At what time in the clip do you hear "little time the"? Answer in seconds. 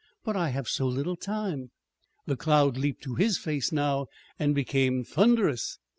0.87-2.35